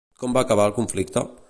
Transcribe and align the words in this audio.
Com 0.23 0.33
va 0.37 0.43
acabar 0.47 0.67
el 0.71 0.75
conflicte? 0.79 1.27